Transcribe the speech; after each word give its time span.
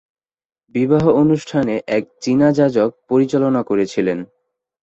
বিবাহ 0.75 1.03
অনুষ্ঠানে 1.13 1.75
এক 1.87 2.03
চীনা 2.21 2.47
যাজক 2.51 2.89
পরিচালনা 3.09 3.61
করেছিলেন। 3.63 4.19